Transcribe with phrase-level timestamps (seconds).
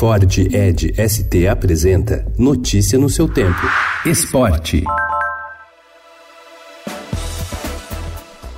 [0.00, 3.60] Ford Ed ST apresenta Notícia no seu tempo.
[4.06, 4.82] Esporte.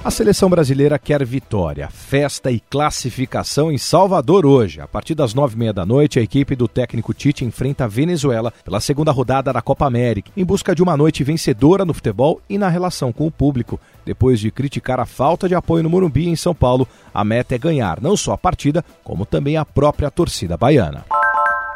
[0.04, 4.80] A seleção brasileira quer vitória, festa e classificação em Salvador hoje.
[4.80, 7.88] A partir das nove e meia da noite, a equipe do técnico Tite enfrenta a
[7.88, 12.40] Venezuela pela segunda rodada da Copa América, em busca de uma noite vencedora no futebol
[12.48, 13.80] e na relação com o público.
[14.06, 17.58] Depois de criticar a falta de apoio no Morumbi em São Paulo, a meta é
[17.58, 21.04] ganhar não só a partida, como também a própria torcida baiana.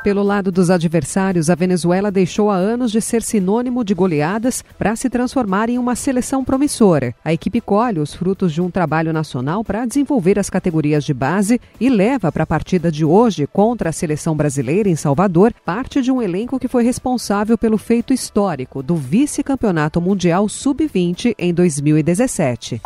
[0.06, 4.94] Pelo lado dos adversários, a Venezuela deixou há anos de ser sinônimo de goleadas para
[4.94, 7.12] se transformar em uma seleção promissora.
[7.24, 11.60] A equipe colhe os frutos de um trabalho nacional para desenvolver as categorias de base
[11.80, 16.12] e leva para a partida de hoje contra a seleção brasileira em Salvador parte de
[16.12, 22.80] um elenco que foi responsável pelo feito histórico do vice-campeonato mundial sub-20 em 2017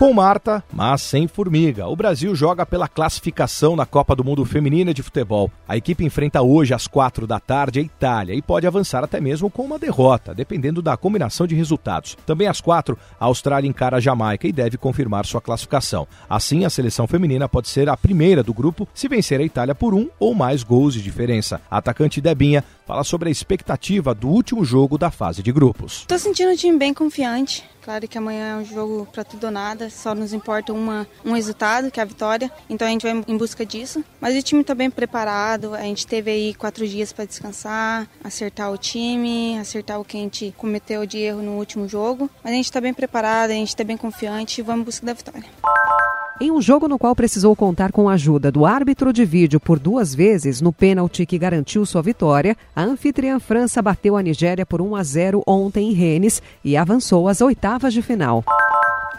[0.00, 1.86] com Marta, mas sem Formiga.
[1.86, 5.52] O Brasil joga pela classificação na Copa do Mundo Feminina de Futebol.
[5.68, 9.50] A equipe enfrenta hoje às quatro da tarde a Itália e pode avançar até mesmo
[9.50, 12.16] com uma derrota, dependendo da combinação de resultados.
[12.24, 16.08] Também às quatro, a Austrália encara a Jamaica e deve confirmar sua classificação.
[16.30, 19.92] Assim, a seleção feminina pode ser a primeira do grupo se vencer a Itália por
[19.92, 21.60] um ou mais gols de diferença.
[21.70, 25.98] A atacante Debinha fala sobre a expectativa do último jogo da fase de grupos.
[25.98, 27.68] Estou sentindo o time bem confiante.
[27.82, 31.32] Claro que amanhã é um jogo para tudo ou nada, só nos importa uma, um
[31.32, 32.50] resultado, que é a vitória.
[32.68, 34.04] Então a gente vai em busca disso.
[34.20, 38.70] Mas o time está bem preparado, a gente teve aí quatro dias para descansar, acertar
[38.70, 42.30] o time, acertar o que a gente cometeu de erro no último jogo.
[42.44, 45.06] Mas a gente está bem preparado, a gente está bem confiante e vamos em busca
[45.06, 45.99] da vitória.
[46.42, 49.78] Em um jogo no qual precisou contar com a ajuda do árbitro de vídeo por
[49.78, 54.80] duas vezes no pênalti que garantiu sua vitória, a anfitriã França bateu a Nigéria por
[54.80, 58.42] 1 a 0 ontem em Rennes e avançou às oitavas de final.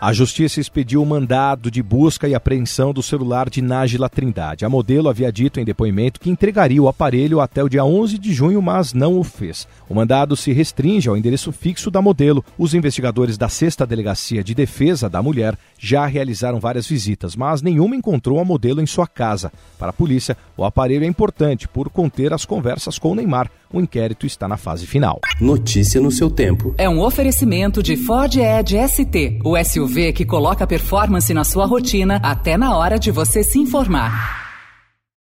[0.02, 4.66] A justiça expediu o mandado de busca e apreensão do celular de Nájila Trindade.
[4.66, 8.34] A modelo havia dito em depoimento que entregaria o aparelho até o dia 11 de
[8.34, 9.68] junho, mas não o fez.
[9.88, 12.44] O mandado se restringe ao endereço fixo da modelo.
[12.58, 17.96] Os investigadores da Sexta Delegacia de Defesa da Mulher já realizaram várias visitas, mas nenhuma
[17.96, 19.54] encontrou a modelo em sua casa.
[19.78, 23.52] Para a polícia, o aparelho é importante por conter as conversas com o Neymar.
[23.74, 25.20] O inquérito está na fase final.
[25.40, 26.76] Notícia no seu tempo.
[26.78, 32.20] É um oferecimento de Ford Edge ST, o SUV que coloca performance na sua rotina
[32.24, 34.41] até na hora de você se informar.